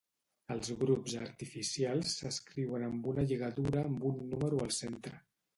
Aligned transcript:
Els 0.53 0.71
grups 0.79 1.13
artificials 1.25 2.15
s'escriuen 2.21 2.87
amb 2.89 3.13
una 3.15 3.27
lligadura 3.33 3.87
amb 3.91 4.11
un 4.15 4.21
número 4.33 4.65
al 4.67 4.77
centre. 4.83 5.19